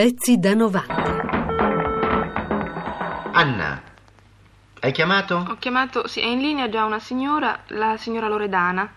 [0.00, 0.92] Pezzi da 90.
[3.32, 3.80] Anna,
[4.80, 5.36] hai chiamato?
[5.48, 8.92] Ho chiamato, sì, è in linea già una signora, la signora Loredana.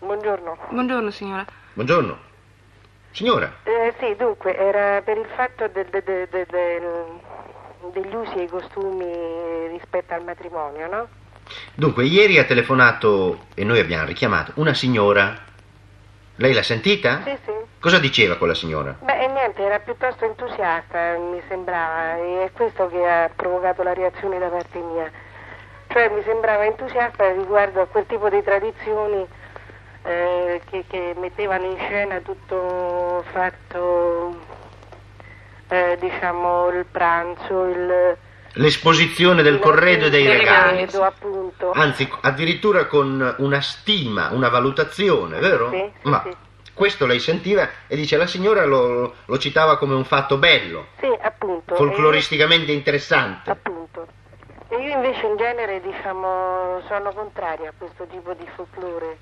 [0.00, 0.58] Buongiorno.
[0.70, 1.44] Buongiorno signora.
[1.74, 2.18] Buongiorno.
[3.12, 8.34] Signora, Eh, sì, dunque, era per il fatto del- del- del- del- del- degli usi
[8.38, 11.08] e i costumi rispetto al matrimonio, no?
[11.76, 15.44] dunque, ieri ha telefonato e noi abbiamo richiamato una signora.
[16.38, 17.22] Lei l'ha sentita?
[17.24, 17.52] Sì, sì.
[17.80, 18.94] Cosa diceva quella signora?
[19.00, 24.38] Beh, niente, era piuttosto entusiasta, mi sembrava, e è questo che ha provocato la reazione
[24.38, 25.10] da parte mia.
[25.88, 29.26] Cioè, mi sembrava entusiasta riguardo a quel tipo di tradizioni
[30.02, 34.36] eh, che, che mettevano in scena tutto fatto,
[35.68, 38.16] eh, diciamo, il pranzo, il...
[38.58, 40.86] L'esposizione del corredo e dei regali.
[41.74, 45.68] Anzi, addirittura con una stima, una valutazione, vero?
[45.70, 46.34] Sì, sì, Ma sì.
[46.72, 51.06] questo lei sentiva e dice la signora lo, lo citava come un fatto bello, Sì,
[51.20, 51.74] appunto.
[51.74, 53.50] e io- folcloristicamente interessante.
[53.50, 54.06] Appunto.
[54.68, 59.18] E io invece in genere, diciamo, sono contraria a questo tipo di folklore,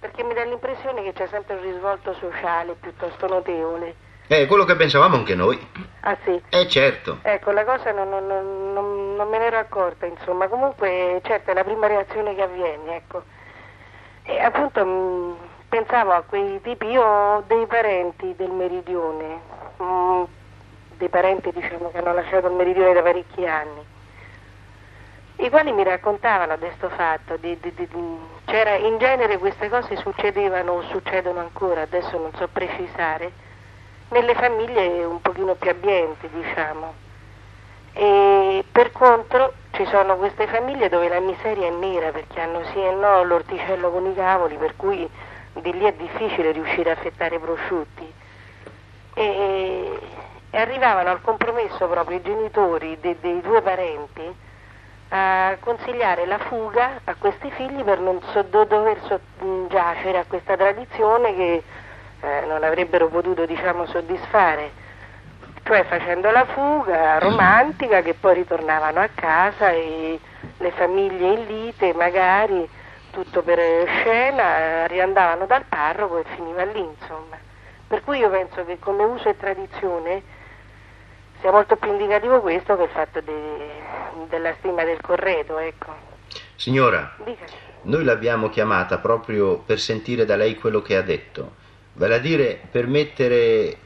[0.00, 3.94] perché mi dà l'impressione che c'è sempre un risvolto sociale piuttosto notevole.
[4.26, 5.58] È quello che pensavamo anche noi.
[6.00, 6.40] Ah sì.
[6.48, 7.18] Eh certo.
[7.22, 11.54] Ecco, la cosa non, non- non- non- me ne ero accorta, insomma, comunque certo è
[11.54, 13.22] la prima reazione che avviene, ecco.
[14.22, 15.36] E appunto mh,
[15.68, 19.40] pensavo a quei tipi, io ho dei parenti del meridione,
[19.76, 20.22] mh,
[20.96, 23.84] dei parenti diciamo che hanno lasciato il meridione da parecchi anni,
[25.36, 29.68] i quali mi raccontavano di questo fatto, di- di- di- di- c'era in genere queste
[29.68, 33.32] cose succedevano o succedono ancora, adesso non so precisare,
[34.14, 36.94] nelle famiglie un pochino più abbienti, diciamo.
[37.94, 42.80] E per contro ci sono queste famiglie dove la miseria è nera perché hanno sì
[42.80, 45.08] e no l'orticello con i cavoli, per cui
[45.54, 48.12] di lì è difficile riuscire a fettare prosciutti.
[49.14, 49.98] E,
[50.50, 54.34] e arrivavano al compromesso proprio i genitori de- dei due parenti
[55.08, 59.20] a consigliare la fuga a questi figli per non so- do- dover so-
[59.68, 61.62] giacere a questa tradizione che
[62.24, 64.82] eh, non avrebbero potuto diciamo soddisfare.
[65.62, 70.18] Cioè facendo la fuga romantica che poi ritornavano a casa e
[70.58, 72.68] le famiglie in lite magari
[73.10, 77.38] tutto per scena riandavano dal parroco e finiva lì insomma.
[77.86, 80.22] Per cui io penso che come uso e tradizione
[81.40, 83.82] sia molto più indicativo questo che il fatto de-
[84.28, 85.94] della stima del corredo ecco.
[86.56, 87.44] Signora, Dica.
[87.82, 91.52] noi l'abbiamo chiamata proprio per sentire da lei quello che ha detto,
[91.94, 93.78] vale a dire per mettere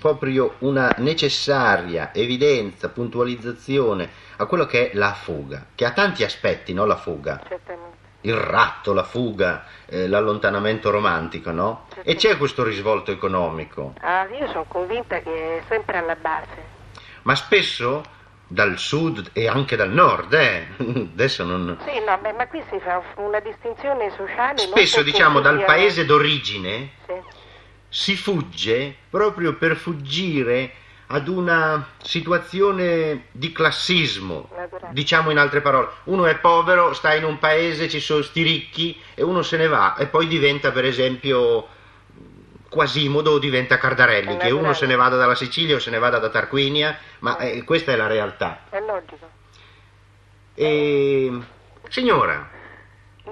[0.00, 6.72] proprio una necessaria evidenza, puntualizzazione a quello che è la fuga, che ha tanti aspetti,
[6.72, 6.86] no?
[6.86, 7.40] La fuga.
[7.46, 7.90] certamente
[8.22, 11.86] Il ratto, la fuga, eh, l'allontanamento romantico, no?
[12.02, 16.80] E c'è questo risvolto economico, ah, io sono convinta che è sempre alla base
[17.22, 18.02] ma spesso
[18.52, 20.66] dal sud e anche dal nord, eh?
[20.76, 21.78] Adesso non...
[21.84, 26.04] sì no beh, ma qui si fa una distinzione sociale Spesso diciamo ci dal paese
[26.04, 27.14] d'origine sì.
[27.88, 30.72] si fugge proprio per fuggire
[31.06, 34.48] ad una situazione di classismo.
[34.56, 34.94] Naturale.
[34.94, 39.00] Diciamo in altre parole, uno è povero, sta in un paese, ci sono sti ricchi
[39.14, 41.68] e uno se ne va e poi diventa per esempio
[42.72, 46.30] Quasimodo diventa Cardarelli, che uno se ne vada dalla Sicilia o se ne vada da
[46.30, 48.60] Tarquinia, ma eh, questa è la realtà.
[48.70, 49.28] È logico.
[50.54, 51.38] E...
[51.90, 52.48] Signora,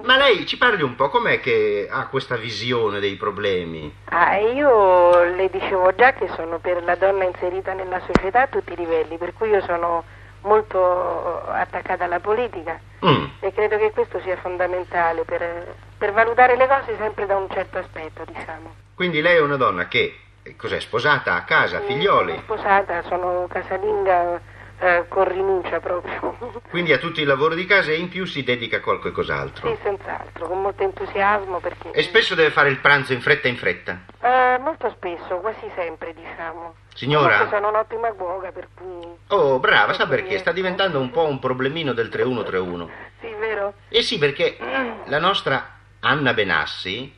[0.03, 3.91] ma lei ci parli un po', com'è che ha questa visione dei problemi?
[4.05, 8.73] Ah, io le dicevo già che sono per la donna inserita nella società a tutti
[8.73, 10.03] i livelli, per cui io sono
[10.41, 13.25] molto attaccata alla politica Mm.
[13.39, 17.77] e credo che questo sia fondamentale per, per valutare le cose sempre da un certo
[17.77, 18.73] aspetto, diciamo.
[18.95, 23.45] Quindi lei è una donna che, eh, cos'è, sposata a casa, Sono figlioli, sposata, sono
[23.47, 24.41] casalinga
[24.79, 26.61] eh, con rinuncia proprio.
[26.71, 29.69] quindi ha tutti i lavori di casa e in più si dedica a qualche cos'altro.
[29.69, 31.91] sì, senz'altro, con molto entusiasmo perché...
[31.91, 33.99] E spesso deve fare il pranzo in fretta in fretta.
[34.21, 36.77] Eh, molto spesso, quasi sempre, diciamo.
[36.95, 37.33] Signora?
[37.37, 39.07] Comunque sono un'ottima cuoca, per cui...
[39.27, 40.39] Oh, brava, sa perché?
[40.39, 42.89] Sta diventando un po' un problemino del 3131.
[43.19, 43.75] Sì, vero?
[43.87, 44.57] Eh sì, perché
[45.05, 47.11] la nostra Anna Benassi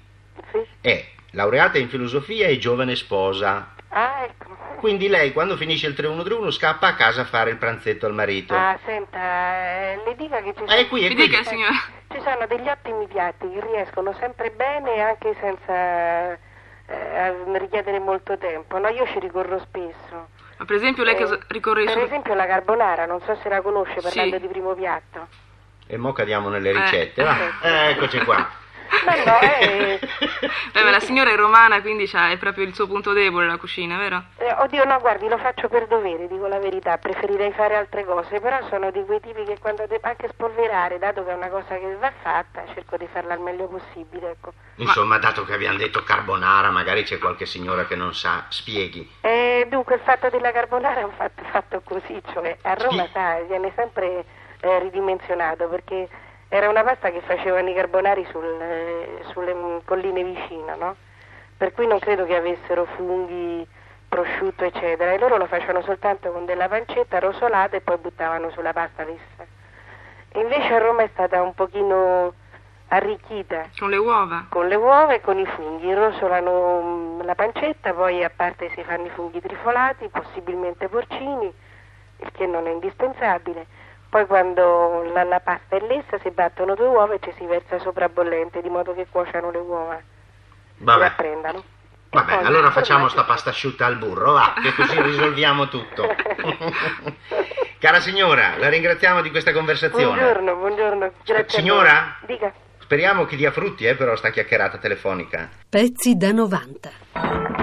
[0.51, 0.65] Sì.
[0.81, 3.71] è laureata in filosofia e giovane sposa.
[3.89, 4.51] Ah, ecco.
[4.77, 8.53] Quindi lei quando finisce il 3131 scappa a casa a fare il pranzetto al marito.
[8.55, 11.15] Ah, senta, eh, le dica che ci Ah, è qui, è qui.
[11.15, 11.71] dica signora.
[12.09, 18.77] ci sono degli ottimi piatti che riescono sempre bene anche senza eh, richiedere molto tempo.
[18.77, 20.27] No, io ci ricorro spesso.
[20.57, 21.99] Ma per esempio lei Eh, cosa ricorre Per su...
[21.99, 24.41] esempio la carbonara, non so se la conosce parlando Sì.
[24.41, 25.27] di primo piatto.
[25.87, 26.79] E mo cadiamo nelle Eh.
[26.81, 27.23] ricette.
[27.23, 27.37] va.
[27.61, 28.49] Eh, eccoci qua.
[29.05, 29.99] Ma no, eh,
[30.71, 33.57] Beh, ma la signora è romana, quindi c'ha- è proprio il suo punto debole la
[33.57, 34.23] cucina, vero?
[34.37, 38.39] eh, oddio no, guardi, lo faccio per dovere, dico la verità, preferirei fare altre cose,
[38.39, 41.77] però sono di quei tipi che quando devo anche spolverare, dato che è una cosa
[41.77, 44.53] che va fatta, cerco di farla al meglio possibile, ecco.
[44.75, 49.07] Insomma, dato che abbiamo detto carbonara, magari c'è qualche signora che non sa, spieghi.
[49.21, 53.09] Eh, dunque il fatto della carbonara è un fatto fatto così, cioè a Roma Sì.
[53.13, 54.25] sa, viene sempre
[54.61, 56.07] eh, ridimensionato perché
[56.55, 60.95] era una pasta che facevano i carbonari sul, eh, sulle colline vicino, no?
[61.57, 63.67] Per cui non credo che avessero funghi,
[64.07, 68.71] prosciutto, eccetera, e loro lo facevano soltanto con della pancetta rosolata e poi buttavano sulla
[68.71, 69.47] pasta lessa.
[70.29, 72.33] E invece a Roma è stata un pochino
[72.89, 74.45] arricchita Con le uova.
[74.49, 78.83] con le uova e con i funghi, rosolano mm, la pancetta, poi a parte si
[78.83, 81.51] fanno i funghi trifolati, possibilmente porcini,
[82.17, 83.65] il che non è indispensabile.
[84.13, 87.79] Poi quando la, la pasta è lessa si battono due uova e ci si versa
[87.79, 90.03] sopra bollente, di modo che cuociano le uova e
[90.77, 91.01] Vabbè.
[91.01, 91.57] rapprendano.
[91.57, 91.63] E
[92.11, 96.05] Vabbè, poi allora facciamo sta pasta asciutta al burro, va, che così risolviamo tutto.
[97.79, 100.05] Cara signora, la ringraziamo di questa conversazione.
[100.05, 101.11] Buongiorno, buongiorno.
[101.25, 102.15] Grazie signora?
[102.27, 102.53] Dica.
[102.77, 105.49] Speriamo che dia frutti, eh, però sta chiacchierata telefonica.
[105.67, 107.62] Pezzi da 90.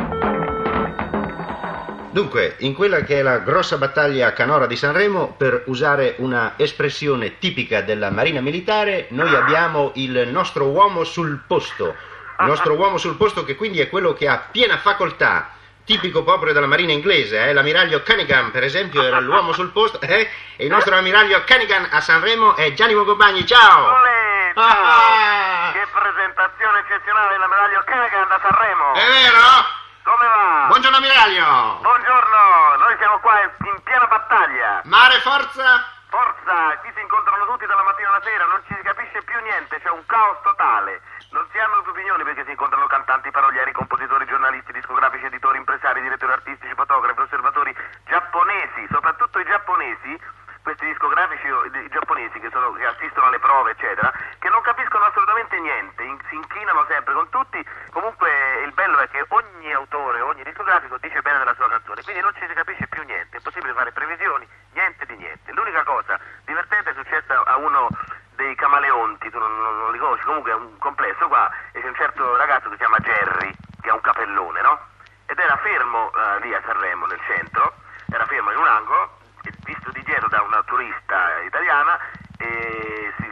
[2.13, 7.39] Dunque, in quella che è la grossa battaglia canora di Sanremo, per usare una espressione
[7.39, 11.95] tipica della Marina Militare, noi abbiamo il nostro uomo sul posto.
[12.41, 15.51] Il nostro uomo sul posto che quindi è quello che ha piena facoltà,
[15.85, 17.53] tipico proprio della Marina inglese, eh?
[17.53, 20.29] l'ammiraglio Cunningham per esempio era l'uomo sul posto, eh?
[20.57, 23.87] e il nostro ammiraglio Cunningham a Sanremo è Gianni Mogobagni, ciao!
[23.87, 24.65] Olè, ciao!
[24.65, 25.73] Ah!
[25.73, 28.95] Che presentazione eccezionale medaglia Kennegan da Sanremo!
[28.95, 29.79] È vero?
[30.21, 30.67] Come va?
[30.69, 31.81] Buongiorno ammiraglio!
[31.81, 34.83] Buongiorno, noi siamo qua in piena battaglia.
[34.85, 35.81] Mare forza!
[36.13, 39.81] Forza, qui si incontrano tutti dalla mattina alla sera, non ci si capisce più niente,
[39.81, 41.01] c'è un caos totale.
[41.31, 46.03] Non si hanno più opinioni perché si incontrano cantanti, parolieri, compositori, giornalisti, discografici, editori, impresari,
[46.03, 47.75] direttori artistici, fotografi, osservatori
[48.05, 50.21] giapponesi, soprattutto i giapponesi,
[50.63, 55.07] questi discografici o i giapponesi che, sono- che assistono alle prove, eccetera, che non capiscono
[55.07, 57.65] assolutamente niente, in- si inchinano sempre con tutti.
[57.91, 58.29] Comunque
[58.67, 59.25] il bello è che
[59.71, 63.03] ogni autore, ogni discografico dice bene della sua canzone, quindi non ci si capisce più
[63.05, 65.53] niente, è possibile fare previsioni, niente di niente.
[65.53, 67.89] L'unica cosa divertente è successa a uno
[68.35, 71.87] dei camaleonti, tu non, non- non li conosci, comunque è un complesso qua, e c'è
[71.87, 74.79] un certo ragazzo che si chiama Jerry, che ha un capellone, no?
[75.27, 77.75] Ed era fermo eh, lì a Sanremo, nel centro,
[78.11, 79.19] era fermo in un angolo,
[79.65, 81.99] visto di dietro da una turista italiana,
[82.39, 83.31] e si,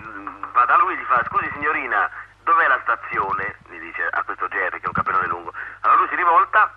[0.52, 2.08] va da lui e gli fa, scusi signorina,
[2.44, 3.56] dov'è la stazione?
[3.68, 5.52] Gli dice a questo Jerry che ha un capellone lungo.
[5.80, 6.72] Allora lui si rivolta,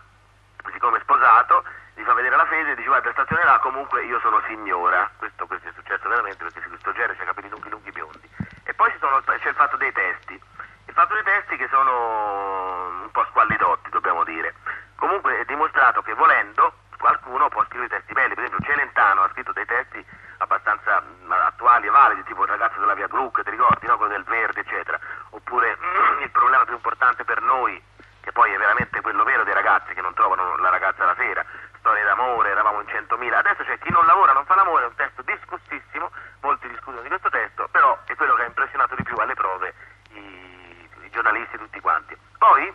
[0.72, 1.64] siccome è sposato,
[1.96, 5.10] gli fa vedere la fede e dice guarda la stazione là comunque io sono signora
[5.18, 8.30] questo, questo è successo veramente perché questo genere c'ha i capelli lunghi lunghi biondi.
[8.66, 10.34] E poi sono- c'è il fatto dei testi.
[10.34, 14.54] Il fatto dei testi che sono un po' squallidotti dobbiamo dire.
[14.96, 18.36] Comunque è dimostrato che volendo qualcuno può scrivere testi belli.
[18.36, 20.06] Per esempio Celentano ha scritto dei testi
[20.38, 21.02] abbastanza
[21.48, 23.96] attuali e validi tipo il ragazzo della via Gluck ti ricordi no?
[23.96, 25.00] quello del verde eccetera
[25.30, 25.78] oppure
[26.22, 27.80] il problema più importante per noi
[28.22, 31.46] che poi è veramente quello vero dei ragazzi che non trovano la ragazza la sera,
[31.78, 34.96] storie d'amore, eravamo in 100.000, adesso c'è chi non lavora, non fa l'amore, è un
[34.96, 36.12] testo discussissimo,
[36.42, 39.74] molti discutono di questo testo, però è quello che ha impressionato di più alle prove
[40.12, 42.18] i, i giornalisti tutti quanti.
[42.38, 42.74] Poi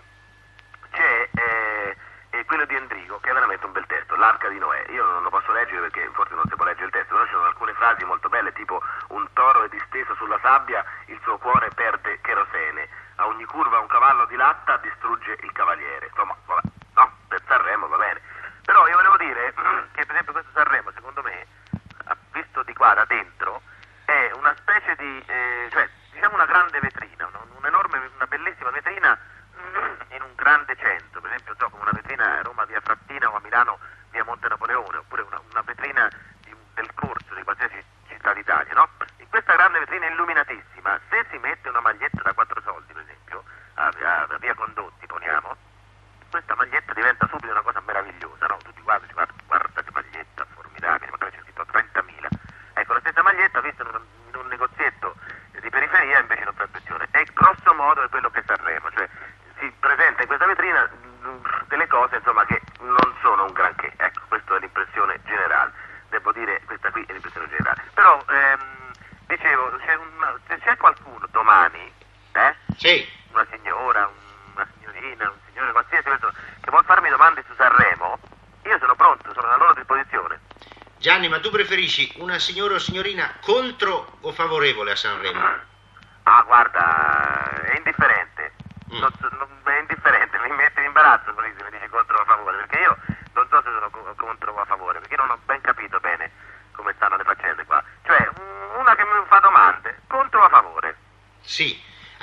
[0.91, 1.97] c'è eh,
[2.47, 4.87] quello di Endrigo, che è veramente un bel testo, L'arca di Noè.
[4.91, 7.33] Io non lo posso leggere perché forse non si può leggere il testo, però ci
[7.33, 11.69] sono alcune frasi molto belle, tipo un toro è disteso sulla sabbia, il suo cuore
[11.75, 12.89] perde cherosene.
[13.17, 16.07] A ogni curva un cavallo di latta distrugge il cavaliere.
[16.07, 16.61] Insomma, vabbè,
[16.95, 18.21] no, per Sanremo va bene.
[18.65, 19.55] Però io volevo dire
[19.93, 21.47] che per esempio questo Sanremo, secondo me,
[22.33, 23.61] visto di qua da dentro,
[24.05, 29.19] è una specie di, eh, cioè, diciamo una grande vetrina, un- un'enorme, una bellissima vetrina
[30.11, 33.37] in un grande centro, per esempio so, come una vetrina a Roma via Frattina o
[33.37, 33.79] a Milano
[34.11, 36.09] via Monte Napoleone, oppure una, una vetrina
[36.41, 38.89] di del corso di qualsiasi città d'Italia, no?
[39.19, 43.45] In questa grande vetrina illuminatissima, se si mette una maglietta da quattro soldi, per esempio,
[43.75, 45.57] a, a- a via Condotti, poniamo,
[46.31, 48.36] questa maglietta diventa subito una cosa meravigliosa,
[72.87, 73.05] Sì.
[73.33, 74.09] Una signora,
[74.55, 78.17] una signorina, un signore, qualsiasi persona che vuol farmi domande su Sanremo,
[78.63, 80.39] io sono pronto, sono a loro disposizione.
[80.99, 85.75] Gianni, ma tu preferisci una signora o signorina contro o favorevole a Sanremo?
[86.29, 88.55] Ah, guarda, è indifferente.
[88.93, 88.99] Mm.
[88.99, 92.57] Non, non, è indifferente, mi mette in imbarazzo se mi dice contro o a favore,
[92.57, 92.99] perché io
[93.35, 95.61] non so se sono contro o a favore, perché non ho ben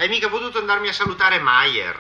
[0.04, 1.96] Hai mica potuto andarmi a salutare Maier,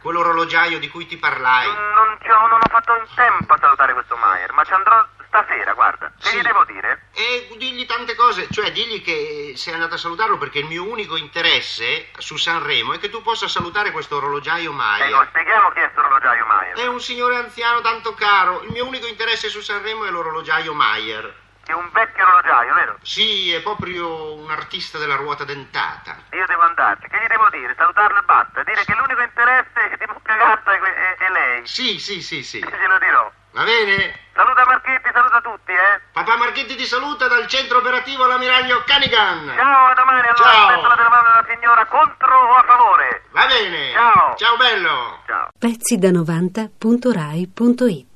[0.00, 1.66] quell'orologiaio di cui ti parlai.
[1.66, 5.06] Non, ci ho- non ho fatto in tempo a salutare questo Maier, ma ci andrò
[5.26, 6.10] stasera, guarda.
[6.18, 6.38] Che Sì.
[6.38, 7.08] gli devo dire?
[7.12, 11.16] E digli tante cose, cioè digli che sei andato a salutarlo perché il mio unico
[11.18, 15.26] interesse su Sanremo è che tu possa salutare questo orologiaio Ecco, Maier.
[15.28, 16.76] spieghiamo chi è questo orologiaio Maier.
[16.78, 18.62] È un signore anziano tanto caro.
[18.62, 21.46] Il mio unico interesse su Sanremo è l'orologiaio Maier.
[21.68, 22.96] È un vecchio orologiaio, vero?
[23.02, 26.16] Sì, è proprio un artista della ruota dentata.
[26.32, 27.06] Io devo andarci.
[27.08, 27.74] Che gli devo dire?
[27.76, 28.62] Salutarlo e basta.
[28.62, 31.66] Dire che l'unico interesse di Muccagatta è, è- è lei.
[31.66, 32.58] Sì, sì, sì, sì.
[32.64, 33.30] Glielo dirò.
[33.52, 34.18] Va bene?
[34.32, 36.00] Saluta Marchetti, saluta tutti, eh.
[36.12, 39.52] Papà Marchetti ti saluta dal centro operativo all'ammiraglio Canigan.
[39.54, 40.34] Ciao, a domani allora.
[40.36, 40.68] Ciao.
[40.68, 43.24] Aspetto la telefonata della signora contro o a favore.
[43.30, 43.92] Va bene.
[43.92, 44.34] Ciao.
[44.36, 45.22] Ciao bello.
[45.26, 45.48] Ciao.
[45.58, 48.07] pezzi da 90.rai.it